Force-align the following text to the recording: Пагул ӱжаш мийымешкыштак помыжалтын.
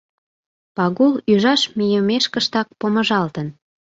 Пагул 0.75 1.13
ӱжаш 1.31 1.61
мийымешкыштак 1.77 2.67
помыжалтын. 2.79 3.47